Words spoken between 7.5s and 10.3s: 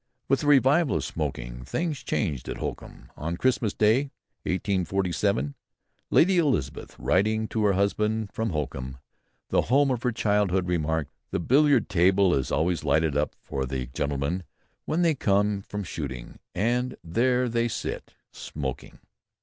her husband from Holkham, the home of her